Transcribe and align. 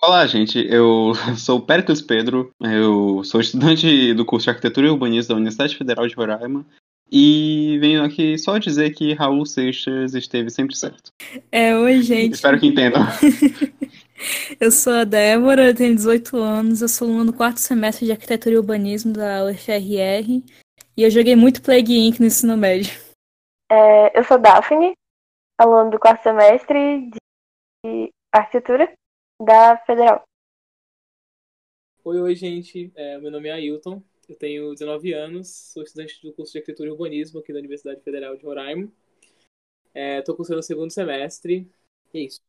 Olá, 0.00 0.24
gente. 0.28 0.64
Eu 0.72 1.12
sou 1.36 1.58
o 1.58 1.60
Pericles 1.60 2.00
Pedro. 2.00 2.52
Eu 2.60 3.24
sou 3.24 3.40
estudante 3.40 4.14
do 4.14 4.24
curso 4.24 4.44
de 4.44 4.50
Arquitetura 4.50 4.86
e 4.86 4.90
Urbanismo 4.90 5.30
da 5.30 5.34
Universidade 5.34 5.76
Federal 5.76 6.06
de 6.06 6.14
Roraima. 6.14 6.64
E 7.10 7.78
venho 7.80 8.04
aqui 8.04 8.38
só 8.38 8.58
dizer 8.58 8.90
que 8.94 9.12
Raul 9.14 9.44
Seixas 9.44 10.14
esteve 10.14 10.50
sempre 10.50 10.76
certo. 10.76 11.10
É, 11.50 11.76
oi, 11.76 12.00
gente. 12.02 12.34
Espero 12.34 12.60
que 12.60 12.66
entendam. 12.66 13.02
eu 14.60 14.70
sou 14.70 14.92
a 14.92 15.04
Débora, 15.04 15.68
eu 15.68 15.74
tenho 15.74 15.96
18 15.96 16.36
anos, 16.36 16.80
eu 16.80 16.88
sou 16.88 17.08
aluna 17.08 17.24
do 17.24 17.36
quarto 17.36 17.58
semestre 17.58 18.06
de 18.06 18.12
Arquitetura 18.12 18.54
e 18.54 18.58
Urbanismo 18.58 19.12
da 19.12 19.46
UFRR. 19.46 20.44
E 20.96 21.02
eu 21.02 21.10
joguei 21.10 21.34
muito 21.34 21.62
Plague 21.62 21.98
Inc. 21.98 22.20
no 22.20 22.26
ensino 22.26 22.56
médio. 22.56 22.92
É, 23.70 24.16
eu 24.16 24.22
sou 24.22 24.38
Daphne, 24.38 24.92
aluna 25.58 25.90
do 25.90 25.98
quarto 25.98 26.22
semestre 26.22 27.10
de 27.84 28.12
Arquitetura 28.32 28.92
da 29.40 29.76
Federal. 29.78 30.24
Oi, 32.04 32.20
oi, 32.20 32.34
gente. 32.34 32.92
É, 32.96 33.18
meu 33.18 33.30
nome 33.30 33.48
é 33.48 33.52
Ailton, 33.52 34.02
eu 34.28 34.36
tenho 34.36 34.72
19 34.72 35.12
anos, 35.12 35.48
sou 35.48 35.82
estudante 35.82 36.20
do 36.22 36.32
curso 36.32 36.52
de 36.52 36.58
Arquitetura 36.58 36.88
e 36.88 36.92
Urbanismo 36.92 37.38
aqui 37.38 37.52
da 37.52 37.60
Universidade 37.60 38.02
Federal 38.02 38.36
de 38.36 38.44
Roraima. 38.44 38.90
Estou 39.94 40.34
é, 40.34 40.36
cursando 40.36 40.60
o 40.60 40.62
segundo 40.62 40.90
semestre. 40.90 41.70
E 42.12 42.18
é 42.18 42.22
isso. 42.22 42.40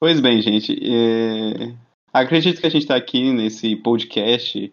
Pois 0.00 0.20
bem, 0.20 0.40
gente. 0.42 0.72
É... 0.74 1.74
Acredito 2.12 2.60
que 2.60 2.66
a 2.66 2.70
gente 2.70 2.82
está 2.82 2.96
aqui 2.96 3.32
nesse 3.32 3.76
podcast 3.76 4.72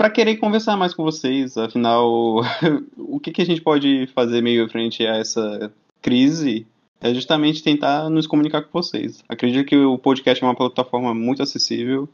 para 0.00 0.08
querer 0.08 0.38
conversar 0.38 0.78
mais 0.78 0.94
com 0.94 1.04
vocês. 1.04 1.58
Afinal, 1.58 2.40
o 2.96 3.20
que, 3.20 3.30
que 3.30 3.42
a 3.42 3.44
gente 3.44 3.60
pode 3.60 4.06
fazer 4.14 4.40
meio 4.40 4.66
frente 4.66 5.06
a 5.06 5.16
essa 5.16 5.70
crise 6.00 6.66
é 7.02 7.12
justamente 7.12 7.62
tentar 7.62 8.08
nos 8.08 8.26
comunicar 8.26 8.62
com 8.62 8.70
vocês. 8.72 9.22
Acredito 9.28 9.66
que 9.66 9.76
o 9.76 9.98
podcast 9.98 10.42
é 10.42 10.46
uma 10.46 10.56
plataforma 10.56 11.12
muito 11.12 11.42
acessível 11.42 12.08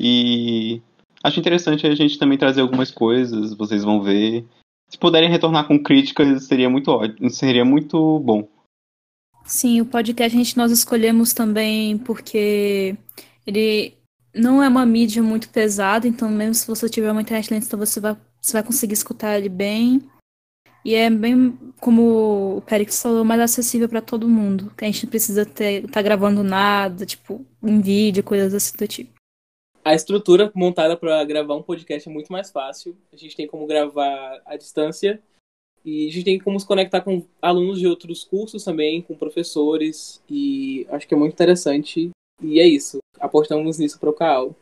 e 0.00 0.80
acho 1.22 1.38
interessante 1.38 1.86
a 1.86 1.94
gente 1.94 2.18
também 2.18 2.38
trazer 2.38 2.62
algumas 2.62 2.90
coisas, 2.90 3.52
vocês 3.52 3.84
vão 3.84 4.00
ver. 4.00 4.42
Se 4.88 4.96
puderem 4.96 5.28
retornar 5.28 5.68
com 5.68 5.78
críticas, 5.78 6.44
seria 6.44 6.70
muito 6.70 6.90
ótimo, 6.90 7.28
seria 7.28 7.66
muito 7.66 8.18
bom. 8.20 8.48
Sim, 9.44 9.82
o 9.82 9.84
podcast 9.84 10.34
a 10.34 10.38
gente 10.38 10.56
nós 10.56 10.72
escolhemos 10.72 11.34
também 11.34 11.98
porque 11.98 12.96
ele 13.46 13.92
não 14.36 14.62
é 14.62 14.68
uma 14.68 14.84
mídia 14.84 15.22
muito 15.22 15.48
pesada, 15.48 16.06
então 16.06 16.28
mesmo 16.28 16.54
se 16.54 16.66
você 16.66 16.88
tiver 16.88 17.10
uma 17.10 17.22
internet 17.22 17.52
lenta, 17.52 17.76
você 17.76 17.98
vai, 18.00 18.16
você 18.40 18.52
vai 18.52 18.62
conseguir 18.62 18.94
escutar 18.94 19.38
ele 19.38 19.48
bem. 19.48 20.02
E 20.84 20.94
é 20.94 21.10
bem, 21.10 21.58
como 21.80 22.58
o 22.58 22.62
Perix 22.62 23.02
falou, 23.02 23.24
mais 23.24 23.40
acessível 23.40 23.88
para 23.88 24.00
todo 24.00 24.28
mundo. 24.28 24.72
A 24.80 24.84
gente 24.84 25.04
não 25.04 25.10
precisa 25.10 25.42
estar 25.42 25.90
tá 25.90 26.00
gravando 26.00 26.44
nada, 26.44 27.04
tipo, 27.04 27.44
em 27.60 27.80
vídeo, 27.80 28.22
coisas 28.22 28.54
assim 28.54 28.76
do 28.76 28.86
tipo. 28.86 29.10
A 29.84 29.94
estrutura 29.94 30.50
montada 30.54 30.96
para 30.96 31.24
gravar 31.24 31.56
um 31.56 31.62
podcast 31.62 32.08
é 32.08 32.12
muito 32.12 32.30
mais 32.30 32.52
fácil. 32.52 32.96
A 33.12 33.16
gente 33.16 33.34
tem 33.34 33.48
como 33.48 33.66
gravar 33.66 34.40
à 34.46 34.56
distância 34.56 35.20
e 35.84 36.08
a 36.08 36.12
gente 36.12 36.24
tem 36.24 36.38
como 36.38 36.58
se 36.58 36.66
conectar 36.66 37.00
com 37.00 37.24
alunos 37.42 37.80
de 37.80 37.86
outros 37.88 38.22
cursos 38.22 38.62
também, 38.62 39.02
com 39.02 39.16
professores. 39.16 40.22
E 40.30 40.86
acho 40.90 41.06
que 41.06 41.14
é 41.14 41.16
muito 41.16 41.32
interessante. 41.32 42.10
E 42.40 42.60
é 42.60 42.66
isso. 42.66 42.98
Apostamos 43.20 43.78
nisso 43.78 43.98
para 43.98 44.10
o 44.10 44.14
CAL. 44.14 44.54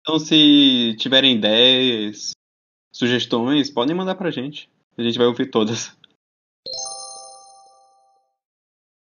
Então, 0.00 0.18
se 0.18 0.94
tiverem 0.98 1.36
ideias, 1.36 2.30
sugestões, 2.92 3.70
podem 3.70 3.96
mandar 3.96 4.14
para 4.14 4.28
a 4.28 4.32
gente. 4.32 4.70
A 4.96 5.02
gente 5.02 5.18
vai 5.18 5.26
ouvir 5.26 5.50
todas. 5.50 5.96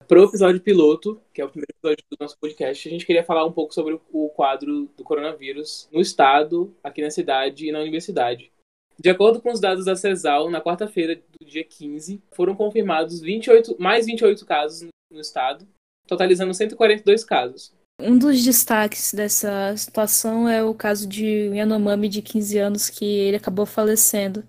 Para 0.08 0.20
o 0.20 0.26
episódio 0.26 0.60
piloto, 0.60 1.22
que 1.34 1.42
é 1.42 1.46
o 1.46 1.50
primeiro 1.50 1.72
episódio 1.72 2.04
do 2.12 2.18
nosso 2.20 2.38
podcast, 2.38 2.86
a 2.86 2.92
gente 2.92 3.06
queria 3.06 3.24
falar 3.24 3.46
um 3.46 3.52
pouco 3.52 3.74
sobre 3.74 3.98
o 4.12 4.30
quadro 4.30 4.90
do 4.98 5.04
coronavírus 5.06 5.88
no 5.90 6.02
estado, 6.02 6.76
aqui 6.84 7.02
na 7.02 7.10
cidade 7.10 7.68
e 7.68 7.72
na 7.72 7.80
universidade. 7.80 8.52
De 9.00 9.10
acordo 9.10 9.42
com 9.42 9.52
os 9.52 9.60
dados 9.60 9.86
da 9.86 9.96
CESAL, 9.96 10.50
na 10.50 10.62
quarta-feira 10.62 11.16
do 11.16 11.46
dia 11.46 11.64
15, 11.64 12.22
foram 12.32 12.54
confirmados 12.54 13.22
28, 13.22 13.78
mais 13.80 14.06
28 14.06 14.46
casos 14.46 14.90
no 15.10 15.20
estado, 15.22 15.66
totalizando 16.06 16.54
142 16.54 17.24
casos. 17.24 17.74
Um 18.04 18.18
dos 18.18 18.44
destaques 18.44 19.14
dessa 19.14 19.76
situação 19.78 20.48
é 20.48 20.64
o 20.64 20.74
caso 20.74 21.08
de 21.08 21.50
Yanomami, 21.54 22.10
de 22.10 22.22
15 22.22 22.58
anos, 22.58 22.90
que 22.90 23.06
ele 23.06 23.38
acabou 23.38 23.66
falecendo 23.66 24.44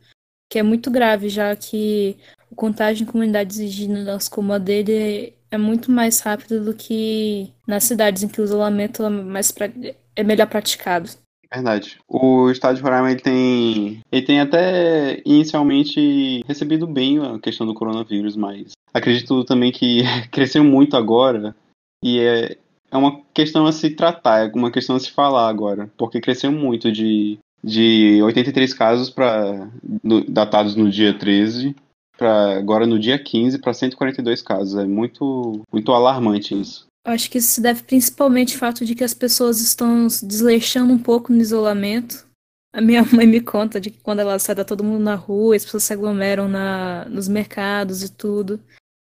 que 0.52 0.58
é 0.58 0.62
muito 0.62 0.90
grave, 0.90 1.30
já 1.30 1.56
que 1.56 2.14
o 2.50 2.54
contágio 2.54 3.04
em 3.04 3.06
comunidades 3.06 3.58
indígenas 3.58 4.28
como 4.28 4.52
a 4.52 4.58
dele 4.58 5.32
é 5.50 5.56
muito 5.56 5.90
mais 5.90 6.20
rápido 6.20 6.62
do 6.62 6.74
que 6.74 7.50
nas 7.66 7.84
cidades 7.84 8.22
em 8.22 8.28
que 8.28 8.38
o 8.38 8.44
isolamento 8.44 9.02
é, 9.02 9.08
mais 9.08 9.50
pra... 9.50 9.70
é 10.14 10.22
melhor 10.22 10.46
praticado. 10.46 11.08
Verdade. 11.50 11.98
O 12.06 12.50
estado 12.50 12.76
de 12.76 12.82
Roraima 12.82 13.10
ele 13.10 13.20
tem, 13.20 14.00
ele 14.12 14.26
tem 14.26 14.40
até 14.40 15.22
inicialmente 15.24 16.42
recebido 16.46 16.86
bem 16.86 17.18
a 17.18 17.38
questão 17.38 17.66
do 17.66 17.74
coronavírus, 17.74 18.36
mas 18.36 18.72
acredito 18.92 19.44
também 19.44 19.72
que 19.72 20.02
cresceu 20.30 20.62
muito 20.62 20.98
agora 20.98 21.56
e 22.04 22.20
é, 22.20 22.58
é 22.92 22.96
uma 22.96 23.20
questão 23.32 23.66
a 23.66 23.72
se 23.72 23.90
tratar, 23.90 24.46
é 24.46 24.52
uma 24.54 24.70
questão 24.70 24.94
a 24.94 25.00
se 25.00 25.10
falar 25.10 25.48
agora, 25.48 25.90
porque 25.96 26.20
cresceu 26.20 26.52
muito 26.52 26.92
de 26.92 27.38
de 27.64 28.20
83 28.22 28.74
casos 28.74 29.08
para 29.08 29.70
datados 30.28 30.74
no 30.74 30.90
dia 30.90 31.16
13 31.16 31.76
para 32.18 32.58
agora 32.58 32.86
no 32.86 32.98
dia 32.98 33.16
15 33.18 33.58
para 33.58 33.72
142 33.72 34.42
casos. 34.42 34.76
É 34.76 34.84
muito 34.84 35.62
muito 35.72 35.92
alarmante 35.92 36.60
isso. 36.60 36.86
Acho 37.04 37.30
que 37.30 37.38
isso 37.38 37.48
se 37.48 37.60
deve 37.60 37.82
principalmente 37.82 38.54
ao 38.54 38.60
fato 38.60 38.84
de 38.84 38.94
que 38.94 39.04
as 39.04 39.14
pessoas 39.14 39.60
estão 39.60 40.08
se 40.08 40.26
desleixando 40.26 40.92
um 40.92 40.98
pouco 40.98 41.32
no 41.32 41.40
isolamento. 41.40 42.26
A 42.74 42.80
minha 42.80 43.04
mãe 43.12 43.26
me 43.26 43.40
conta 43.40 43.80
de 43.80 43.90
que 43.90 44.00
quando 44.00 44.20
ela 44.20 44.38
sai, 44.38 44.54
tá 44.54 44.64
todo 44.64 44.84
mundo 44.84 45.02
na 45.02 45.14
rua, 45.14 45.56
as 45.56 45.64
pessoas 45.64 45.84
se 45.84 45.92
aglomeram 45.92 46.48
na, 46.48 47.04
nos 47.06 47.28
mercados 47.28 48.02
e 48.02 48.12
tudo 48.12 48.60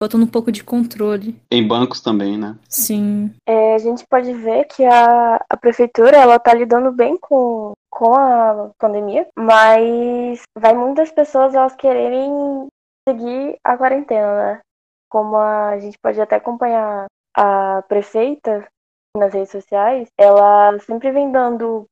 faltando 0.02 0.25
um 0.25 0.30
pouco 0.30 0.52
de 0.52 0.63
controle. 0.63 1.40
Em 1.52 1.68
bancos 1.68 2.02
também, 2.02 2.38
né? 2.38 2.58
Sim. 2.69 3.34
É, 3.46 3.75
a 3.75 3.78
gente 3.78 4.06
pode 4.08 4.34
ver 4.34 4.66
que 4.66 4.85
a, 4.85 5.44
a 5.50 5.58
prefeitura 5.58 6.18
ela 6.18 6.40
tá 6.40 6.53
lidando 6.53 6.91
bem 6.91 7.18
com, 7.18 7.74
com 7.90 8.13
a 8.13 8.72
pandemia, 8.78 9.28
mas 9.36 10.41
vai 10.57 10.74
muitas 10.74 11.12
pessoas 11.12 11.56
elas 11.56 11.75
quererem 11.75 12.68
seguir 13.07 13.57
a 13.63 13.78
quarentena, 13.78 14.36
né? 14.36 14.62
Como 15.09 15.38
a 15.38 15.80
gente 15.80 15.97
pode 16.00 16.19
até 16.19 16.36
acompanhar 16.36 17.06
a 17.36 17.81
prefeita 17.88 18.68
nas 19.16 19.34
redes 19.34 19.52
sociais, 19.52 20.09
ela 20.18 20.78
sempre 20.80 21.12
vem 21.12 21.31
dando, 21.31 21.88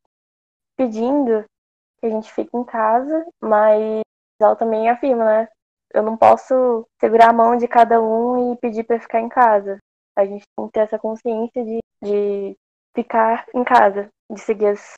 pedindo 0.77 1.44
que 1.99 2.05
a 2.05 2.09
gente 2.09 2.31
fique 2.31 2.55
em 2.55 2.63
casa, 2.63 3.25
mas 3.41 4.01
ela 4.39 4.55
também 4.55 4.89
afirma, 4.89 5.25
né? 5.25 5.47
Eu 5.94 6.03
não 6.03 6.18
posso 6.18 6.85
segurar 7.00 7.29
a 7.29 7.34
mão 7.34 7.57
de 7.57 7.68
cada 7.68 8.01
um 8.01 8.53
e 8.53 8.57
pedir 8.57 8.84
para 8.84 9.00
ficar 9.00 9.22
em 9.22 9.29
casa. 9.29 9.78
A 10.16 10.25
gente 10.25 10.44
tem 10.56 10.68
que 10.68 10.73
ter 10.73 10.79
essa 10.81 11.00
consciência 11.00 11.63
de, 11.63 11.79
de 12.03 12.56
ficar 12.96 13.46
em 13.53 13.63
casa, 13.63 14.09
de 14.31 14.40
seguir 14.40 14.68
as 14.68 14.94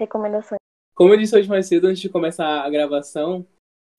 recomendações. 0.00 0.58
Como 0.94 1.12
eu 1.12 1.18
disse 1.18 1.36
hoje 1.36 1.48
mais 1.48 1.66
cedo, 1.66 1.86
antes 1.86 2.00
de 2.00 2.08
começar 2.08 2.62
a 2.62 2.70
gravação, 2.70 3.46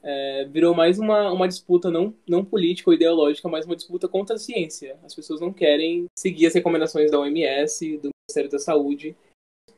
é, 0.02 0.46
virou 0.46 0.74
mais 0.74 1.00
uma, 1.00 1.32
uma 1.32 1.48
disputa 1.48 1.90
não, 1.90 2.14
não 2.28 2.46
política 2.46 2.90
ou 2.90 2.94
ideológica, 2.94 3.50
mas 3.50 3.66
uma 3.66 3.76
disputa 3.76 4.08
contra 4.08 4.36
a 4.36 4.40
ciência. 4.40 4.98
As 5.04 5.14
pessoas 5.14 5.42
não 5.42 5.52
querem 5.52 6.06
seguir 6.18 6.46
as 6.46 6.54
recomendações 6.54 7.12
da 7.12 7.20
OMS, 7.20 7.98
do 7.98 8.10
Ministério 8.30 8.50
da 8.50 8.60
Saúde, 8.60 9.16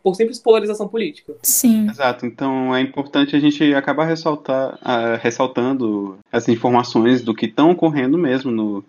por 0.07 0.16
simples 0.16 0.40
polarização 0.40 0.88
política. 0.88 1.35
Sim. 1.44 1.90
Exato. 1.90 2.25
Então 2.25 2.73
é 2.73 2.79
importante 2.79 3.35
a 3.35 3.40
gente 3.40 3.73
acabar 3.73 4.06
ressaltar, 4.06 4.75
uh, 4.75 5.19
ressaltando 5.22 6.18
as 6.31 6.47
informações 6.47 7.22
do 7.22 7.35
que 7.35 7.45
estão 7.45 7.72
ocorrendo 7.72 8.17
mesmo 8.17 8.49
no, 8.49 8.85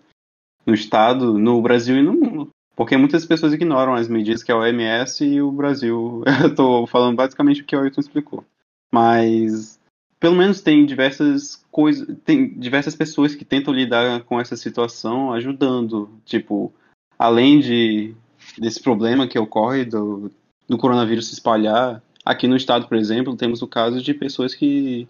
no 0.65 0.73
Estado, 0.73 1.37
no 1.37 1.61
Brasil 1.61 1.97
e 1.97 2.01
no 2.01 2.13
mundo. 2.13 2.47
Porque 2.73 2.95
muitas 2.95 3.25
pessoas 3.25 3.51
ignoram 3.51 3.95
as 3.95 4.07
medidas 4.07 4.41
que 4.41 4.51
a 4.53 4.55
OMS 4.55 5.25
e 5.25 5.41
o 5.41 5.51
Brasil. 5.51 6.23
Eu 6.41 6.47
estou 6.47 6.87
falando 6.87 7.17
basicamente 7.17 7.61
o 7.61 7.65
que 7.65 7.75
o 7.75 7.81
Ailton 7.81 7.99
explicou. 7.99 8.45
Mas 8.89 9.77
pelo 10.21 10.37
menos 10.37 10.61
tem 10.61 10.85
diversas 10.85 11.61
coisas, 11.69 12.07
tem 12.23 12.47
diversas 12.57 12.95
pessoas 12.95 13.35
que 13.35 13.43
tentam 13.43 13.73
lidar 13.73 14.23
com 14.23 14.39
essa 14.39 14.55
situação 14.55 15.33
ajudando, 15.33 16.09
tipo, 16.23 16.73
além 17.17 17.59
de 17.59 18.15
desse 18.57 18.81
problema 18.81 19.27
que 19.27 19.37
ocorre 19.37 19.83
do, 19.83 20.31
do 20.69 20.77
coronavírus 20.77 21.27
se 21.27 21.33
espalhar. 21.33 22.01
Aqui 22.23 22.47
no 22.47 22.55
estado, 22.55 22.87
por 22.87 22.95
exemplo, 22.95 23.35
temos 23.35 23.61
o 23.61 23.67
caso 23.67 24.01
de 24.01 24.13
pessoas 24.13 24.53
que, 24.53 25.07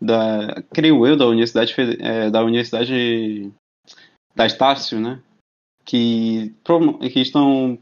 da, 0.00 0.62
creio 0.72 1.06
eu, 1.06 1.16
da 1.16 1.26
Universidade, 1.26 1.74
é, 2.00 2.30
da 2.30 2.42
Universidade 2.42 3.52
da 4.34 4.46
Estácio, 4.46 4.98
né, 4.98 5.22
que, 5.84 6.54
que 7.12 7.20
estão 7.20 7.78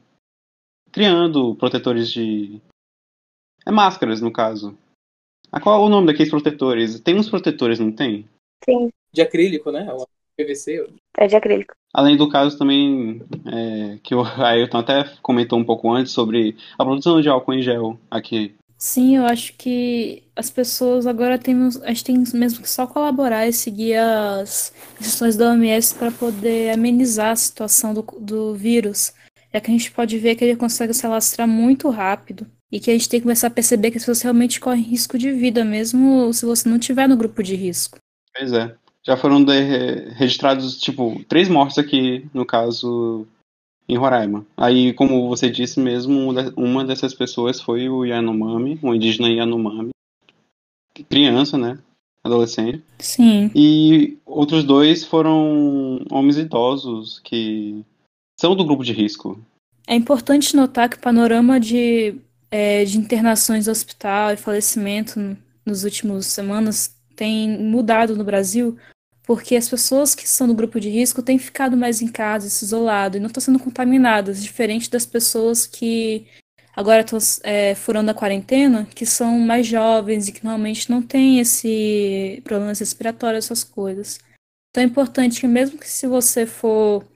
criando 0.91 1.55
protetores 1.57 2.11
de. 2.11 2.61
É 3.67 3.71
máscaras, 3.71 4.21
no 4.21 4.33
caso. 4.33 4.77
A 5.51 5.61
qual 5.61 5.83
é 5.83 5.87
o 5.87 5.89
nome 5.89 6.09
daqueles 6.09 6.31
protetores? 6.31 7.01
Tem 7.01 7.17
uns 7.17 7.31
protetores, 7.31 7.79
não 7.79 7.93
tem? 7.93 8.29
Sim. 8.65 8.91
De 9.13 9.23
acrílico, 9.23 9.71
né? 9.71 9.87
PVC? 10.37 10.87
É 11.17 11.27
de 11.27 11.37
acrílico. 11.37 11.75
Além 11.93 12.17
do 12.17 12.29
caso 12.29 12.59
também, 12.59 13.23
é, 13.47 13.99
que 14.03 14.15
o 14.15 14.23
Ailton 14.43 14.79
até 14.79 15.05
comentou 15.23 15.59
um 15.59 15.65
pouco 15.65 15.93
antes 15.93 16.13
sobre 16.13 16.57
a 16.79 16.85
produção 16.85 17.21
de 17.21 17.29
álcool 17.29 17.55
em 17.55 17.63
gel 17.63 17.99
aqui. 18.11 18.55
Sim, 18.77 19.17
eu 19.17 19.25
acho 19.25 19.55
que 19.57 20.25
as 20.37 20.51
pessoas 20.51 21.07
agora 21.07 21.39
temos, 21.39 21.81
a 21.83 21.89
gente 21.89 22.05
tem 22.05 22.25
mesmo 22.35 22.61
que 22.61 22.69
só 22.69 22.87
colaborar 22.87 23.47
e 23.47 23.53
seguir 23.53 23.95
as 23.95 24.75
instruções 25.01 25.37
da 25.37 25.51
OMS 25.51 25.95
para 25.95 26.11
poder 26.11 26.71
amenizar 26.71 27.31
a 27.31 27.37
situação 27.37 27.95
do, 27.95 28.03
do 28.21 28.55
vírus. 28.55 29.15
É 29.53 29.61
que 29.61 29.71
a 29.71 29.73
gente 29.73 29.93
pode 29.93 30.19
ver 30.19 30.35
que 30.35 30.45
ele 30.45 30.57
consegue 30.57 30.93
se 30.93 31.07
alastrar 31.07 31.47
muito 31.47 31.89
rápido 31.89 32.47
e 32.71 32.81
que 32.81 32.91
a 32.91 32.93
gente 32.93 33.09
tem 33.09 33.21
que 33.21 33.25
começar 33.25 33.47
a 33.47 33.51
perceber 33.51 33.93
que 33.93 33.99
as 33.99 34.03
pessoas 34.03 34.21
realmente 34.21 34.59
correm 34.59 34.83
risco 34.83 35.17
de 35.17 35.31
vida, 35.31 35.65
mesmo 35.65 36.33
se 36.33 36.45
você 36.45 36.69
não 36.69 36.77
estiver 36.77 37.09
no 37.09 37.17
grupo 37.17 37.41
de 37.43 37.55
risco. 37.55 37.99
Pois 38.37 38.53
é. 38.53 38.75
Já 39.07 39.17
foram 39.17 39.45
registrados, 40.15 40.81
tipo, 40.81 41.23
três 41.29 41.49
mortes 41.49 41.79
aqui, 41.79 42.27
no 42.33 42.47
caso, 42.47 43.27
em 43.89 43.97
Roraima. 43.97 44.47
Aí, 44.57 44.95
como 44.95 45.29
você 45.29 45.51
disse 45.51 45.79
mesmo, 45.79 46.33
uma 46.57 46.85
dessas 46.85 47.13
pessoas 47.13 47.61
foi 47.61 47.89
o 47.89 48.05
Yanomami, 48.05 48.79
um 48.83 48.95
indígena 48.95 49.29
Yanomami. 49.29 49.91
Criança, 51.11 51.59
né? 51.59 51.79
Adolescente. 52.23 52.83
Sim. 52.99 53.51
E 53.55 54.17
outros 54.25 54.65
dois 54.65 55.05
foram 55.05 56.01
homens 56.11 56.39
idosos 56.39 57.21
que 57.21 57.85
são 58.41 58.57
do 58.57 58.65
grupo 58.65 58.83
de 58.83 58.95
risco. 58.95 59.39
É 59.87 59.95
importante 59.95 60.57
notar 60.57 60.89
que 60.89 60.97
o 60.97 61.01
panorama 61.01 61.61
de 61.61 62.17
é, 62.51 62.85
de 62.85 62.97
internações 62.97 63.69
hospital 63.69 64.33
e 64.33 64.37
falecimento 64.37 65.37
nos 65.67 65.85
últimos 65.85 66.27
semanas 66.27 66.97
tem 67.17 67.59
mudado 67.59 68.17
no 68.17 68.25
Brasil, 68.25 68.79
porque 69.27 69.57
as 69.57 69.69
pessoas 69.69 70.15
que 70.15 70.29
são 70.29 70.47
do 70.47 70.55
grupo 70.55 70.79
de 70.79 70.89
risco 70.91 71.23
têm 71.23 71.39
ficado 71.39 71.77
mais 71.77 72.03
em 72.03 72.09
casa, 72.09 72.49
se 72.49 72.65
isolado, 72.65 73.17
e 73.17 73.21
não 73.21 73.29
estão 73.29 73.41
sendo 73.41 73.59
contaminadas, 73.59 74.43
diferente 74.43 74.91
das 74.91 75.07
pessoas 75.07 75.67
que 75.67 76.27
agora 76.77 77.01
estão 77.01 77.19
é, 77.43 77.75
furando 77.75 78.11
a 78.11 78.15
quarentena, 78.15 78.87
que 78.95 79.07
são 79.07 79.39
mais 79.39 79.67
jovens 79.67 80.29
e 80.29 80.33
que 80.33 80.45
normalmente 80.45 80.91
não 80.91 81.01
têm 81.01 81.41
esse 81.41 82.41
problemas 82.45 82.81
respiratórios, 82.81 83.47
essas 83.47 83.65
coisas. 83.65 84.19
Então 84.71 84.83
é 84.83 84.87
importante 84.87 85.41
que 85.41 85.47
mesmo 85.47 85.79
que 85.79 85.89
se 85.89 86.07
você 86.07 86.45
for 86.45 87.07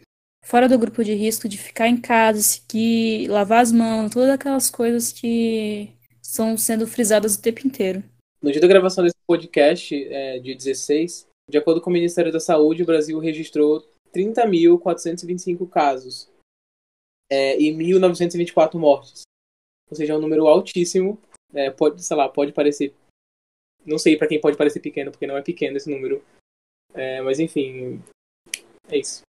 fora 0.44 0.66
do 0.66 0.78
grupo 0.78 1.04
de 1.04 1.12
risco 1.12 1.46
de 1.46 1.58
ficar 1.58 1.88
em 1.88 1.96
casa, 1.96 2.40
seguir, 2.40 3.28
lavar 3.28 3.60
as 3.60 3.70
mãos, 3.70 4.10
todas 4.10 4.30
aquelas 4.30 4.70
coisas 4.70 5.12
que 5.12 5.90
estão 6.22 6.56
sendo 6.56 6.86
frisadas 6.86 7.34
o 7.34 7.42
tempo 7.42 7.66
inteiro. 7.66 8.02
No 8.40 8.50
dia 8.50 8.60
da 8.60 8.68
gravação 8.68 9.04
desse 9.04 9.16
podcast, 9.26 9.94
é, 9.94 10.38
dia 10.38 10.56
16, 10.56 11.27
de 11.48 11.56
acordo 11.58 11.80
com 11.80 11.90
o 11.90 11.92
Ministério 11.92 12.30
da 12.30 12.40
Saúde, 12.40 12.82
o 12.82 12.86
Brasil 12.86 13.18
registrou 13.18 13.84
30.425 14.14 15.68
casos 15.68 16.28
é, 17.30 17.58
e 17.58 17.72
1.924 17.72 18.74
mortes. 18.78 19.22
Ou 19.90 19.96
seja, 19.96 20.12
é 20.12 20.16
um 20.16 20.20
número 20.20 20.46
altíssimo. 20.46 21.18
É, 21.52 21.70
pode, 21.70 22.02
sei 22.02 22.16
lá, 22.16 22.28
pode 22.28 22.52
parecer. 22.52 22.94
Não 23.84 23.98
sei 23.98 24.16
para 24.16 24.28
quem 24.28 24.40
pode 24.40 24.56
parecer 24.56 24.80
pequeno, 24.80 25.10
porque 25.10 25.26
não 25.26 25.36
é 25.36 25.42
pequeno 25.42 25.76
esse 25.76 25.90
número. 25.90 26.22
É, 26.92 27.22
mas 27.22 27.38
enfim, 27.38 28.02
é 28.88 28.98
isso. 28.98 29.22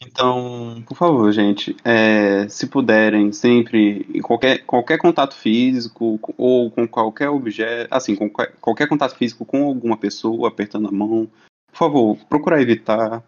Então, 0.00 0.82
por 0.86 0.96
favor, 0.96 1.30
gente, 1.32 1.76
é, 1.84 2.48
se 2.48 2.68
puderem, 2.68 3.32
sempre, 3.32 4.06
em 4.14 4.22
qualquer, 4.22 4.64
qualquer 4.64 4.96
contato 4.96 5.34
físico 5.34 6.20
ou 6.38 6.70
com 6.70 6.86
qualquer 6.86 7.28
objeto, 7.28 7.92
assim, 7.92 8.14
com 8.14 8.30
qualquer 8.30 8.88
contato 8.88 9.16
físico 9.16 9.44
com 9.44 9.64
alguma 9.64 9.98
pessoa, 9.98 10.48
apertando 10.48 10.88
a 10.88 10.92
mão, 10.92 11.28
por 11.70 11.78
favor, 11.78 12.18
procurar 12.28 12.60
evitar. 12.60 13.22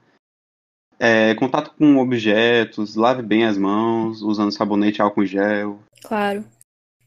É, 0.98 1.34
contato 1.34 1.72
com 1.78 1.96
objetos, 1.96 2.94
lave 2.94 3.22
bem 3.22 3.44
as 3.44 3.56
mãos, 3.56 4.20
usando 4.20 4.52
sabonete 4.52 5.00
álcool 5.00 5.22
em 5.22 5.26
gel. 5.26 5.80
Claro. 6.02 6.44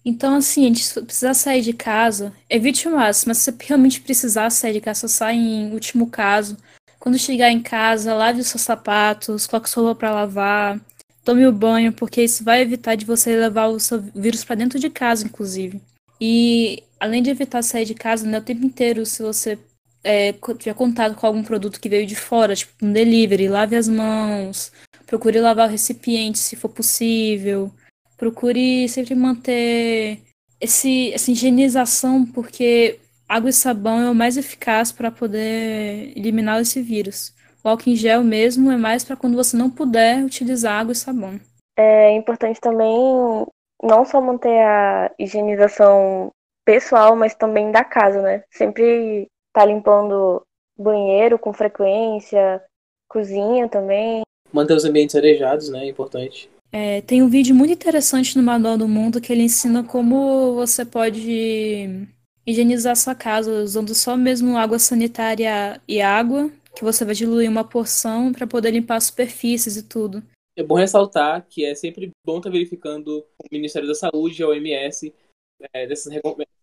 Então, 0.03 0.35
assim, 0.35 0.65
a 0.65 0.67
gente 0.67 0.83
se 0.83 1.01
precisar 1.01 1.33
sair 1.33 1.61
de 1.61 1.73
casa, 1.73 2.33
evite 2.49 2.87
o 2.87 2.91
máximo, 2.91 3.29
mas 3.29 3.37
se 3.37 3.51
você 3.51 3.65
realmente 3.65 4.01
precisar 4.01 4.49
sair 4.49 4.73
de 4.73 4.81
casa, 4.81 5.01
só 5.01 5.07
sai 5.07 5.35
em 5.35 5.71
último 5.71 6.09
caso 6.09 6.57
quando 7.03 7.19
chegar 7.19 7.51
em 7.51 7.61
casa, 7.61 8.13
lave 8.13 8.39
os 8.39 8.47
seus 8.47 8.61
sapatos, 8.61 9.45
coloque 9.45 9.69
sua 9.69 9.83
roupa 9.83 9.99
para 9.99 10.11
lavar, 10.11 10.79
tome 11.25 11.45
o 11.45 11.51
banho, 11.51 11.91
porque 11.91 12.23
isso 12.23 12.45
vai 12.45 12.61
evitar 12.61 12.95
de 12.95 13.03
você 13.03 13.35
levar 13.35 13.67
o 13.67 13.77
seu 13.77 13.99
vírus 13.99 14.45
para 14.45 14.55
dentro 14.55 14.79
de 14.79 14.89
casa, 14.89 15.25
inclusive. 15.25 15.81
E 16.21 16.81
além 16.97 17.21
de 17.21 17.29
evitar 17.29 17.61
sair 17.61 17.83
de 17.83 17.93
casa 17.93 18.25
né, 18.25 18.37
o 18.37 18.41
tempo 18.41 18.65
inteiro, 18.65 19.05
se 19.05 19.21
você 19.21 19.59
é, 20.03 20.33
tiver 20.57 20.73
contato 20.73 21.15
com 21.15 21.25
algum 21.25 21.43
produto 21.43 21.79
que 21.79 21.89
veio 21.89 22.05
de 22.05 22.15
fora, 22.15 22.55
tipo 22.55 22.73
um 22.81 22.91
delivery, 22.91 23.47
lave 23.47 23.75
as 23.75 23.87
mãos, 23.87 24.71
procure 25.05 25.39
lavar 25.39 25.67
o 25.67 25.71
recipiente 25.71 26.39
se 26.39 26.55
for 26.55 26.69
possível, 26.69 27.71
procure 28.17 28.87
sempre 28.89 29.15
manter 29.15 30.19
esse, 30.59 31.13
essa 31.13 31.31
higienização, 31.31 32.25
porque 32.25 32.99
água 33.27 33.49
e 33.49 33.53
sabão 33.53 34.01
é 34.01 34.09
o 34.09 34.15
mais 34.15 34.37
eficaz 34.37 34.91
para 34.91 35.11
poder 35.11 36.13
eliminar 36.15 36.61
esse 36.61 36.81
vírus. 36.81 37.33
O 37.63 37.69
álcool 37.69 37.89
em 37.89 37.95
gel 37.95 38.23
mesmo 38.23 38.71
é 38.71 38.77
mais 38.77 39.03
para 39.03 39.15
quando 39.15 39.35
você 39.35 39.55
não 39.55 39.69
puder 39.69 40.23
utilizar 40.23 40.81
água 40.81 40.91
e 40.91 40.95
sabão. 40.95 41.39
É 41.77 42.11
importante 42.11 42.59
também 42.59 43.47
não 43.81 44.05
só 44.05 44.21
manter 44.21 44.61
a 44.61 45.11
higienização 45.17 46.31
pessoal, 46.65 47.15
mas 47.15 47.33
também 47.35 47.71
da 47.71 47.83
casa, 47.83 48.21
né? 48.21 48.43
Sempre 48.51 49.27
tá 49.53 49.63
limpando 49.65 50.41
banheiro 50.77 51.37
com 51.37 51.53
frequência, 51.53 52.61
cozinha 53.07 53.69
também. 53.69 54.23
Manter 54.51 54.75
os 54.75 54.85
ambientes 54.85 55.15
arejados, 55.15 55.69
né? 55.69 55.85
É 55.85 55.89
importante. 55.89 56.49
É, 56.71 57.01
tem 57.01 57.21
um 57.21 57.29
vídeo 57.29 57.55
muito 57.55 57.71
interessante 57.71 58.35
no 58.35 58.43
Manual 58.43 58.77
do 58.77 58.87
Mundo 58.87 59.21
que 59.21 59.31
ele 59.31 59.43
ensina 59.43 59.83
como 59.83 60.55
você 60.55 60.83
pode 60.83 62.07
higienizar 62.45 62.95
sua 62.95 63.13
casa 63.13 63.63
usando 63.63 63.93
só 63.93 64.17
mesmo 64.17 64.57
água 64.57 64.79
sanitária 64.79 65.79
e 65.87 66.01
água, 66.01 66.51
que 66.75 66.83
você 66.83 67.05
vai 67.05 67.13
diluir 67.13 67.49
uma 67.49 67.63
porção 67.63 68.33
para 68.33 68.47
poder 68.47 68.71
limpar 68.71 68.95
as 68.95 69.05
superfícies 69.05 69.77
e 69.77 69.83
tudo. 69.83 70.23
É 70.57 70.63
bom 70.63 70.75
ressaltar 70.75 71.45
que 71.47 71.63
é 71.63 71.73
sempre 71.73 72.11
bom 72.25 72.37
estar 72.37 72.49
tá 72.49 72.53
verificando 72.53 73.25
o 73.39 73.47
Ministério 73.51 73.87
da 73.87 73.95
Saúde, 73.95 74.43
a 74.43 74.47
OMS, 74.47 75.13
é, 75.73 75.87
dessas 75.87 76.11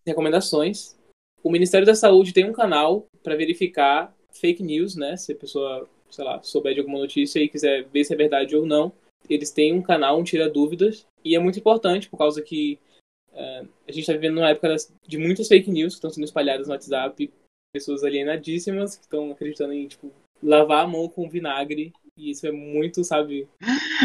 recomendações. 0.05 0.95
O 1.43 1.51
Ministério 1.51 1.85
da 1.85 1.95
Saúde 1.95 2.33
tem 2.33 2.45
um 2.45 2.53
canal 2.53 3.05
para 3.23 3.35
verificar 3.35 4.13
fake 4.31 4.63
news, 4.63 4.95
né? 4.95 5.17
Se 5.17 5.33
a 5.33 5.35
pessoa, 5.35 5.87
sei 6.09 6.23
lá, 6.23 6.41
souber 6.43 6.73
de 6.73 6.79
alguma 6.79 6.99
notícia 6.99 7.39
e 7.39 7.49
quiser 7.49 7.85
ver 7.85 8.03
se 8.03 8.13
é 8.13 8.17
verdade 8.17 8.55
ou 8.55 8.65
não. 8.65 8.91
Eles 9.29 9.51
têm 9.51 9.73
um 9.73 9.81
canal, 9.81 10.19
um 10.19 10.23
Tira 10.23 10.49
Dúvidas, 10.49 11.05
e 11.23 11.35
é 11.35 11.39
muito 11.39 11.59
importante 11.59 12.09
por 12.09 12.17
causa 12.17 12.41
que 12.41 12.79
Uh, 13.33 13.65
a 13.87 13.91
gente 13.91 14.01
está 14.01 14.13
vivendo 14.13 14.35
numa 14.35 14.49
época 14.49 14.75
de 15.07 15.17
muitas 15.17 15.47
fake 15.47 15.71
news 15.71 15.93
que 15.93 15.99
estão 15.99 16.09
sendo 16.09 16.25
espalhadas 16.25 16.67
no 16.67 16.73
WhatsApp, 16.73 17.31
pessoas 17.73 18.03
alienadíssimas 18.03 18.97
que 18.97 19.03
estão 19.03 19.31
acreditando 19.31 19.73
em 19.73 19.87
tipo 19.87 20.11
lavar 20.43 20.83
a 20.83 20.87
mão 20.87 21.07
com 21.07 21.29
vinagre 21.29 21.93
e 22.17 22.31
isso 22.31 22.45
é 22.45 22.51
muito, 22.51 23.03
sabe? 23.03 23.47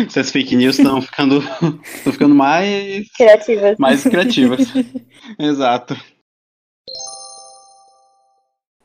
Essas 0.07 0.31
fake 0.31 0.55
news 0.55 0.78
estão 0.78 1.02
ficando, 1.02 1.40
estão 1.83 2.12
ficando 2.12 2.35
mais 2.35 3.11
criativas. 3.12 3.78
Mais 3.78 4.05
criativas. 4.05 4.61
Exato. 5.38 5.97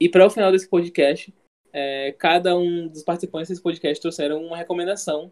E 0.01 0.09
para 0.09 0.25
o 0.25 0.29
final 0.31 0.51
desse 0.51 0.67
podcast, 0.67 1.31
é, 1.71 2.11
cada 2.17 2.57
um 2.57 2.87
dos 2.87 3.03
participantes 3.03 3.49
desse 3.49 3.61
podcast 3.61 4.01
trouxeram 4.01 4.43
uma 4.43 4.57
recomendação 4.57 5.31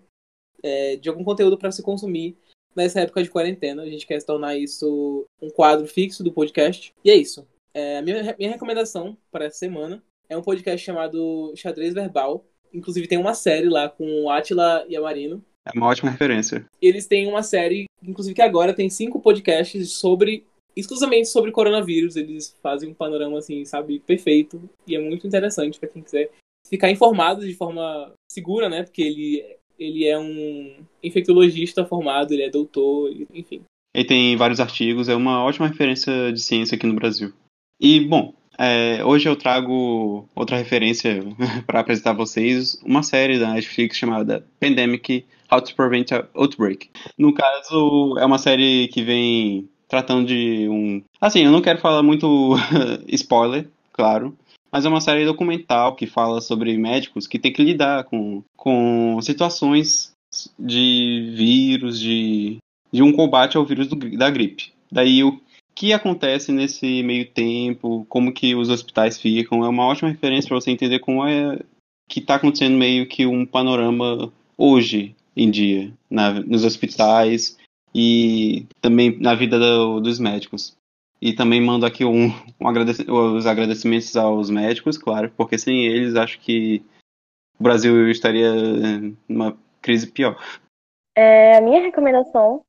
é, 0.62 0.96
de 0.96 1.10
algum 1.10 1.24
conteúdo 1.24 1.58
para 1.58 1.72
se 1.72 1.82
consumir 1.82 2.38
nessa 2.76 3.00
época 3.00 3.24
de 3.24 3.32
quarentena. 3.32 3.82
A 3.82 3.90
gente 3.90 4.06
quer 4.06 4.24
tornar 4.24 4.56
isso 4.56 5.26
um 5.42 5.50
quadro 5.50 5.88
fixo 5.88 6.24
do 6.24 6.32
podcast. 6.32 6.94
E 7.04 7.10
é 7.10 7.16
isso. 7.16 7.48
É, 7.74 7.98
a 7.98 8.04
minha, 8.04 8.36
minha 8.38 8.52
recomendação 8.52 9.18
para 9.32 9.46
essa 9.46 9.58
semana 9.58 10.04
é 10.30 10.38
um 10.38 10.44
podcast 10.44 10.86
chamado 10.86 11.52
Xadrez 11.56 11.96
Verbal. 11.96 12.46
Inclusive 12.72 13.08
tem 13.08 13.18
uma 13.18 13.34
série 13.34 13.68
lá 13.68 13.90
com 13.90 14.26
o 14.26 14.30
Atila 14.30 14.86
e 14.88 14.96
a 14.96 15.02
Marino. 15.02 15.44
É 15.66 15.76
uma 15.76 15.88
ótima 15.88 16.12
referência. 16.12 16.64
Eles 16.80 17.08
têm 17.08 17.26
uma 17.26 17.42
série, 17.42 17.86
inclusive 18.04 18.36
que 18.36 18.42
agora 18.44 18.72
tem 18.72 18.88
cinco 18.88 19.20
podcasts 19.20 19.94
sobre 19.94 20.46
exclusivamente 20.76 21.28
sobre 21.28 21.52
coronavírus. 21.52 22.16
Eles 22.16 22.56
fazem 22.62 22.90
um 22.90 22.94
panorama 22.94 23.40
assim, 23.40 23.64
sabe, 23.66 24.00
perfeito 24.00 24.62
e 24.88 24.96
é 24.96 25.00
muito 25.00 25.26
interessante 25.26 25.80
para 25.80 25.90
quem 25.90 26.02
quiser 26.02 26.32
ficar 26.68 26.92
informado 26.92 27.46
de 27.46 27.54
forma 27.54 28.12
segura, 28.32 28.70
né? 28.70 28.84
Porque 28.84 29.02
ele 29.02 29.44
ele 29.80 30.06
é 30.06 30.20
um 30.20 30.76
infectologista 31.02 31.86
formado, 31.86 32.34
ele 32.34 32.44
é 32.44 32.50
doutor, 32.50 33.12
enfim. 33.34 33.62
Ele 33.96 34.06
tem 34.06 34.36
vários 34.36 34.60
artigos, 34.60 35.08
é 35.08 35.16
uma 35.16 35.44
ótima 35.44 35.68
referência 35.68 36.32
de 36.32 36.42
ciência 36.42 36.76
aqui 36.76 36.86
no 36.86 36.96
Brasil. 36.96 37.32
E, 37.80 38.02
bom, 38.02 38.34
é, 38.58 39.04
hoje 39.06 39.28
eu 39.28 39.38
trago 39.38 40.28
outra 40.36 40.58
referência 40.58 41.22
para 41.66 41.80
apresentar 41.80 42.12
a 42.12 42.14
vocês, 42.14 42.80
uma 42.84 43.02
série 43.02 43.40
da 43.40 43.54
Netflix 43.54 43.98
chamada 43.98 44.46
Pandemic 44.60 45.26
How 45.50 45.62
to 45.62 45.74
Prevent 45.76 46.12
Outbreak. 46.34 46.90
No 47.18 47.34
caso, 47.34 48.18
é 48.20 48.26
uma 48.26 48.38
série 48.38 48.90
que 48.90 49.02
vem 49.02 49.70
tratando 49.89 50.27
de 50.27 50.69
um. 50.69 51.01
Assim, 51.19 51.43
eu 51.43 51.51
não 51.51 51.62
quero 51.62 51.79
falar 51.79 52.03
muito 52.03 52.55
spoiler, 53.10 53.67
claro, 53.91 54.38
mas 54.72 54.86
é 54.86 54.89
uma 54.89 55.01
série 55.01 55.25
documental 55.25 55.96
que 55.96 56.05
fala 56.05 56.39
sobre 56.39 56.77
médicos 56.77 57.27
que 57.27 57.39
têm 57.39 57.51
que 57.51 57.63
lidar 57.63 58.05
com, 58.05 58.43
com 58.55 59.19
situações 59.22 60.12
de 60.58 61.34
vírus, 61.36 62.00
de, 62.00 62.58
de 62.91 63.01
um 63.01 63.12
combate 63.12 63.58
ao 63.58 63.65
vírus 63.65 63.88
do, 63.88 63.96
da 64.15 64.29
gripe. 64.29 64.72
Daí 64.91 65.24
o 65.24 65.41
que 65.74 65.91
acontece 65.91 66.51
nesse 66.51 67.01
meio 67.03 67.27
tempo, 67.27 68.05
como 68.08 68.31
que 68.31 68.53
os 68.53 68.69
hospitais 68.69 69.19
ficam, 69.19 69.63
é 69.63 69.69
uma 69.69 69.86
ótima 69.86 70.10
referência 70.10 70.48
para 70.48 70.60
você 70.60 70.72
entender 70.72 71.00
como 71.00 71.25
é 71.25 71.60
que 72.08 72.19
está 72.19 72.36
acontecendo 72.36 72.77
meio 72.77 73.08
que 73.08 73.25
um 73.25 73.46
panorama 73.46 74.31
hoje 74.58 75.15
em 75.36 75.50
dia 75.50 75.93
na, 76.10 76.34
nos 76.34 76.65
hospitais 76.65 77.58
e 77.93 78.67
também 78.81 79.17
na 79.19 79.36
vida 79.36 79.60
do, 79.60 80.00
dos 80.00 80.19
médicos. 80.19 80.77
E 81.22 81.34
também 81.34 81.62
mando 81.62 81.86
aqui 81.86 82.05
um, 82.05 82.27
um 82.60 82.67
agradec 82.67 83.10
os 83.10 83.46
agradecimentos 83.46 84.15
aos 84.15 84.50
médicos, 84.50 84.98
claro, 84.98 85.31
porque 85.36 85.58
sem 85.58 85.86
eles 85.86 86.15
acho 86.15 86.39
que 86.39 86.84
o 87.60 87.63
Brasil 87.63 88.10
estaria 88.10 88.51
numa 89.27 89.58
crise 89.81 90.08
pior. 90.08 90.38
É, 91.15 91.58
a 91.58 91.62
minha 91.62 91.81
recomendação 91.81 92.63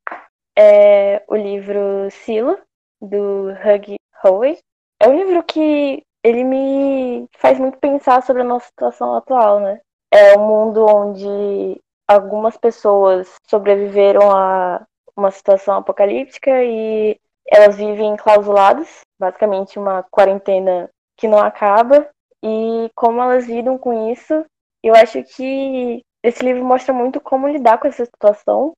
é 0.58 1.22
o 1.28 1.36
livro 1.36 2.10
Silo, 2.10 2.58
do 3.00 3.50
Hugh 3.50 3.96
Howey. 4.24 4.58
É 5.00 5.08
um 5.08 5.16
livro 5.16 5.42
que 5.44 6.02
ele 6.24 6.44
me 6.44 7.26
faz 7.38 7.58
muito 7.58 7.78
pensar 7.78 8.22
sobre 8.22 8.42
a 8.42 8.44
nossa 8.44 8.66
situação 8.66 9.14
atual, 9.14 9.60
né? 9.60 9.80
É 10.12 10.36
um 10.36 10.46
mundo 10.46 10.84
onde 10.84 11.80
algumas 12.06 12.56
pessoas 12.56 13.32
sobreviveram 13.48 14.30
a 14.30 14.84
uma 15.16 15.30
situação 15.30 15.76
apocalíptica 15.76 16.62
e 16.64 17.18
elas 17.46 17.76
vivem 17.76 18.16
clausuladas, 18.16 19.00
basicamente 19.18 19.78
uma 19.78 20.02
quarentena 20.04 20.88
que 21.16 21.26
não 21.26 21.38
acaba, 21.38 22.08
e 22.42 22.90
como 22.94 23.20
elas 23.20 23.46
lidam 23.46 23.76
com 23.76 24.10
isso. 24.10 24.44
Eu 24.82 24.94
acho 24.94 25.22
que 25.24 26.02
esse 26.22 26.44
livro 26.44 26.64
mostra 26.64 26.94
muito 26.94 27.20
como 27.20 27.48
lidar 27.48 27.78
com 27.78 27.88
essa 27.88 28.04
situação, 28.04 28.72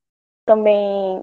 também 0.44 1.22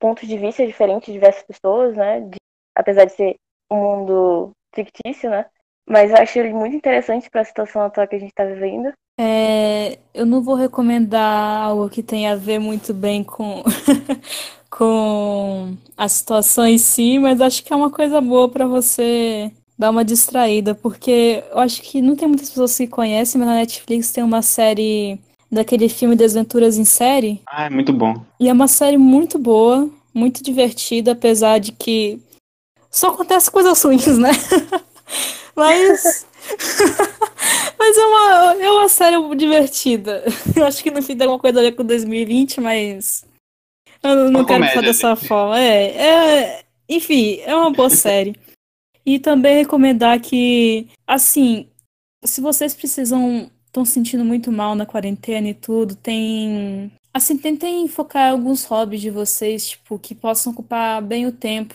pontos 0.00 0.26
de 0.26 0.38
vista 0.38 0.66
diferentes 0.66 1.06
de 1.06 1.12
diversas 1.12 1.42
pessoas, 1.44 1.94
né? 1.94 2.20
De, 2.20 2.36
apesar 2.74 3.04
de 3.04 3.12
ser 3.12 3.36
um 3.70 3.76
mundo 3.76 4.50
fictício, 4.74 5.30
né? 5.30 5.46
Mas 5.88 6.10
eu 6.10 6.16
acho 6.16 6.38
ele 6.38 6.52
muito 6.52 6.74
interessante 6.74 7.28
para 7.30 7.42
a 7.42 7.44
situação 7.44 7.82
atual 7.82 8.08
que 8.08 8.16
a 8.16 8.18
gente 8.18 8.30
está 8.30 8.44
vivendo. 8.44 8.92
É, 9.22 9.98
eu 10.14 10.24
não 10.24 10.40
vou 10.40 10.54
recomendar 10.54 11.62
algo 11.64 11.90
que 11.90 12.02
tenha 12.02 12.32
a 12.32 12.36
ver 12.36 12.58
muito 12.58 12.94
bem 12.94 13.22
com, 13.22 13.62
com 14.70 15.76
a 15.94 16.08
situação 16.08 16.66
em 16.66 16.78
si, 16.78 17.18
mas 17.18 17.38
acho 17.38 17.62
que 17.62 17.70
é 17.70 17.76
uma 17.76 17.90
coisa 17.90 18.18
boa 18.18 18.48
para 18.48 18.66
você 18.66 19.52
dar 19.78 19.90
uma 19.90 20.06
distraída, 20.06 20.74
porque 20.74 21.44
eu 21.52 21.58
acho 21.58 21.82
que 21.82 22.00
não 22.00 22.16
tem 22.16 22.26
muitas 22.26 22.48
pessoas 22.48 22.74
que 22.74 22.86
conhecem, 22.86 23.38
mas 23.38 23.48
na 23.48 23.56
Netflix 23.56 24.10
tem 24.10 24.24
uma 24.24 24.40
série 24.40 25.20
daquele 25.52 25.90
filme 25.90 26.16
Desventuras 26.16 26.78
em 26.78 26.86
Série. 26.86 27.42
Ah, 27.46 27.66
é 27.66 27.70
muito 27.70 27.92
bom. 27.92 28.24
E 28.40 28.48
é 28.48 28.52
uma 28.54 28.68
série 28.68 28.96
muito 28.96 29.38
boa, 29.38 29.86
muito 30.14 30.42
divertida, 30.42 31.12
apesar 31.12 31.58
de 31.58 31.72
que 31.72 32.18
só 32.90 33.08
acontece 33.08 33.50
coisas 33.50 33.82
ruins, 33.82 34.16
né? 34.16 34.30
mas 35.54 36.24
Mas 37.78 37.96
é 37.96 38.06
uma, 38.06 38.54
é 38.62 38.70
uma 38.70 38.88
série 38.88 39.34
divertida. 39.36 40.22
Eu 40.54 40.66
acho 40.66 40.82
que 40.82 40.90
no 40.90 41.02
fim 41.02 41.16
tem 41.16 41.26
alguma 41.26 41.40
coisa 41.40 41.60
a 41.60 41.62
ver 41.62 41.72
com 41.72 41.84
2020, 41.84 42.60
mas. 42.60 43.24
Eu 44.02 44.30
não 44.30 44.40
uma 44.40 44.46
quero 44.46 44.66
falar 44.66 44.82
dessa 44.82 45.16
forma. 45.16 45.58
É, 45.58 45.96
é, 45.96 46.64
enfim, 46.88 47.40
é 47.40 47.54
uma 47.54 47.70
boa 47.72 47.88
série. 47.90 48.36
E 49.04 49.18
também 49.18 49.56
recomendar 49.56 50.20
que, 50.20 50.88
assim, 51.06 51.68
se 52.22 52.40
vocês 52.40 52.74
precisam. 52.74 53.50
estão 53.66 53.84
sentindo 53.84 54.24
muito 54.24 54.52
mal 54.52 54.74
na 54.74 54.84
quarentena 54.84 55.48
e 55.48 55.54
tudo, 55.54 55.94
tem. 55.94 56.92
Assim, 57.12 57.36
tentem 57.36 57.88
focar 57.88 58.30
alguns 58.30 58.64
hobbies 58.64 59.00
de 59.00 59.10
vocês, 59.10 59.70
tipo, 59.70 59.98
que 59.98 60.14
possam 60.14 60.52
ocupar 60.52 61.02
bem 61.02 61.26
o 61.26 61.32
tempo 61.32 61.74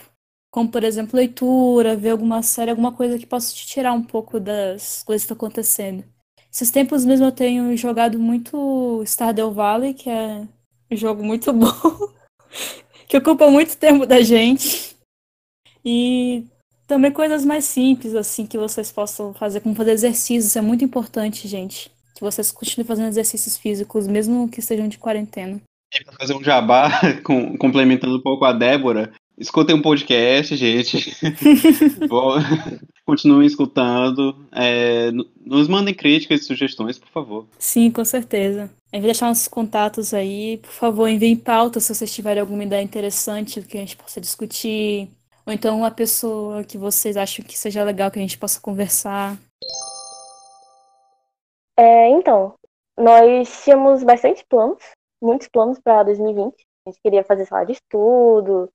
como 0.56 0.70
por 0.70 0.82
exemplo 0.82 1.18
leitura, 1.18 1.94
ver 1.94 2.12
alguma 2.12 2.42
série, 2.42 2.70
alguma 2.70 2.90
coisa 2.90 3.18
que 3.18 3.26
possa 3.26 3.54
te 3.54 3.66
tirar 3.66 3.92
um 3.92 4.02
pouco 4.02 4.40
das 4.40 5.02
coisas 5.04 5.22
que 5.22 5.30
estão 5.30 5.36
acontecendo. 5.36 6.02
Esses 6.50 6.70
tempos 6.70 7.04
mesmo 7.04 7.26
eu 7.26 7.32
tenho 7.32 7.76
jogado 7.76 8.18
muito 8.18 9.02
Stardew 9.04 9.52
Valley, 9.52 9.92
que 9.92 10.08
é 10.08 10.48
um 10.90 10.96
jogo 10.96 11.22
muito 11.22 11.52
bom, 11.52 11.68
que 13.06 13.18
ocupa 13.18 13.50
muito 13.50 13.76
tempo 13.76 14.06
da 14.06 14.22
gente. 14.22 14.96
E 15.84 16.46
também 16.86 17.12
coisas 17.12 17.44
mais 17.44 17.66
simples, 17.66 18.14
assim, 18.14 18.46
que 18.46 18.56
vocês 18.56 18.90
possam 18.90 19.34
fazer, 19.34 19.60
como 19.60 19.74
fazer 19.74 19.90
exercícios, 19.90 20.56
é 20.56 20.62
muito 20.62 20.82
importante, 20.82 21.46
gente. 21.46 21.90
Que 22.14 22.22
vocês 22.22 22.50
continuem 22.50 22.86
fazendo 22.86 23.08
exercícios 23.08 23.58
físicos, 23.58 24.06
mesmo 24.06 24.48
que 24.48 24.60
estejam 24.60 24.88
de 24.88 24.96
quarentena. 24.96 25.60
E 25.94 26.02
para 26.02 26.14
fazer 26.14 26.34
um 26.34 26.42
jabá, 26.42 26.88
com, 27.22 27.58
complementando 27.58 28.16
um 28.16 28.22
pouco 28.22 28.46
a 28.46 28.54
Débora, 28.54 29.12
Escutem 29.38 29.76
um 29.76 29.82
podcast, 29.82 30.56
gente. 30.56 31.14
Continuem 33.04 33.46
escutando. 33.46 34.34
É, 34.50 35.10
nos 35.44 35.68
mandem 35.68 35.94
críticas 35.94 36.40
e 36.40 36.44
sugestões, 36.44 36.98
por 36.98 37.08
favor. 37.08 37.46
Sim, 37.58 37.90
com 37.90 38.04
certeza. 38.04 38.70
Envie 38.90 39.06
deixar 39.06 39.30
uns 39.30 39.46
contatos 39.46 40.14
aí. 40.14 40.56
Por 40.56 40.70
favor, 40.70 41.06
enviem 41.06 41.36
pauta 41.36 41.80
se 41.80 41.94
vocês 41.94 42.14
tiverem 42.14 42.40
alguma 42.40 42.64
ideia 42.64 42.82
interessante 42.82 43.60
que 43.60 43.76
a 43.76 43.80
gente 43.80 43.96
possa 43.96 44.20
discutir. 44.20 45.10
Ou 45.46 45.52
então 45.52 45.78
uma 45.78 45.90
pessoa 45.90 46.64
que 46.64 46.78
vocês 46.78 47.16
acham 47.16 47.44
que 47.44 47.58
seja 47.58 47.84
legal 47.84 48.10
que 48.10 48.18
a 48.18 48.22
gente 48.22 48.38
possa 48.38 48.58
conversar. 48.58 49.36
É, 51.78 52.08
então, 52.08 52.54
nós 52.98 53.62
tínhamos 53.62 54.02
bastante 54.02 54.42
planos, 54.48 54.82
muitos 55.22 55.46
planos 55.46 55.78
para 55.78 56.04
2020. 56.04 56.54
A 56.86 56.90
gente 56.90 57.00
queria 57.02 57.22
fazer 57.22 57.44
sala 57.44 57.66
de 57.66 57.72
estudo, 57.72 58.70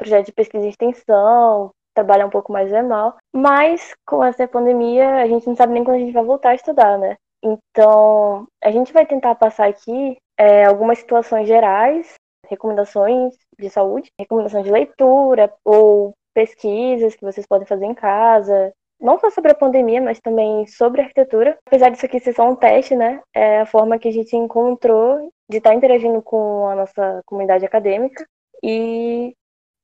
projeto 0.00 0.26
de 0.26 0.32
pesquisa 0.32 0.64
e 0.64 0.70
extensão, 0.70 1.70
trabalhar 1.94 2.26
um 2.26 2.30
pouco 2.30 2.50
mais 2.50 2.72
normal. 2.72 3.16
Mas 3.32 3.94
com 4.06 4.24
essa 4.24 4.48
pandemia, 4.48 5.16
a 5.16 5.26
gente 5.26 5.46
não 5.46 5.54
sabe 5.54 5.74
nem 5.74 5.84
quando 5.84 5.96
a 5.96 6.00
gente 6.00 6.12
vai 6.12 6.24
voltar 6.24 6.50
a 6.50 6.54
estudar, 6.54 6.98
né? 6.98 7.16
Então, 7.42 8.46
a 8.62 8.70
gente 8.70 8.92
vai 8.92 9.06
tentar 9.06 9.34
passar 9.34 9.68
aqui 9.68 10.16
é, 10.38 10.64
algumas 10.64 10.98
situações 10.98 11.46
gerais, 11.46 12.14
recomendações 12.48 13.34
de 13.58 13.70
saúde, 13.70 14.10
recomendações 14.18 14.64
de 14.64 14.72
leitura 14.72 15.52
ou 15.64 16.12
pesquisas 16.34 17.14
que 17.14 17.24
vocês 17.24 17.46
podem 17.46 17.66
fazer 17.66 17.84
em 17.84 17.94
casa, 17.94 18.72
não 19.00 19.18
só 19.18 19.30
sobre 19.30 19.50
a 19.50 19.54
pandemia, 19.54 20.00
mas 20.00 20.20
também 20.20 20.66
sobre 20.66 21.00
arquitetura. 21.00 21.58
Apesar 21.66 21.90
disso 21.90 22.06
aqui 22.06 22.20
ser 22.20 22.34
só 22.34 22.48
um 22.48 22.56
teste, 22.56 22.94
né? 22.94 23.20
É 23.34 23.60
a 23.60 23.66
forma 23.66 23.98
que 23.98 24.08
a 24.08 24.12
gente 24.12 24.36
encontrou 24.36 25.30
de 25.48 25.58
estar 25.58 25.74
interagindo 25.74 26.22
com 26.22 26.66
a 26.68 26.74
nossa 26.74 27.22
comunidade 27.26 27.64
acadêmica 27.64 28.24
e 28.62 29.34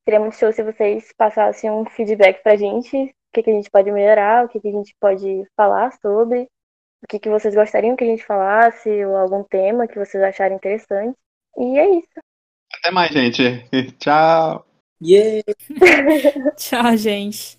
Seria 0.06 0.20
muito 0.20 0.36
show 0.36 0.52
se 0.52 0.62
vocês 0.62 1.12
passassem 1.18 1.68
um 1.68 1.84
feedback 1.84 2.40
pra 2.40 2.54
gente, 2.54 2.96
o 2.96 3.10
que, 3.34 3.42
que 3.42 3.50
a 3.50 3.52
gente 3.52 3.68
pode 3.68 3.90
melhorar, 3.90 4.44
o 4.44 4.48
que, 4.48 4.60
que 4.60 4.68
a 4.68 4.72
gente 4.72 4.94
pode 5.00 5.44
falar 5.56 5.90
sobre, 6.00 6.42
o 7.02 7.08
que, 7.08 7.18
que 7.18 7.28
vocês 7.28 7.56
gostariam 7.56 7.96
que 7.96 8.04
a 8.04 8.06
gente 8.06 8.24
falasse, 8.24 8.88
ou 9.04 9.16
algum 9.16 9.42
tema 9.42 9.88
que 9.88 9.98
vocês 9.98 10.22
acharem 10.22 10.56
interessante. 10.56 11.16
E 11.58 11.76
é 11.76 11.90
isso. 11.98 12.20
Até 12.78 12.92
mais, 12.92 13.10
gente. 13.10 13.42
Tchau. 13.98 14.64
Yeah. 15.02 15.42
Tchau, 16.56 16.96
gente. 16.96 17.58